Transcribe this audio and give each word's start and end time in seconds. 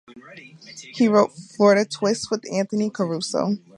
He 0.95 1.07
wrote 1.07 1.31
"Florida 1.33 1.85
Twist" 1.85 2.31
with 2.31 2.43
Anthony 2.51 2.89
Caruso. 2.89 3.57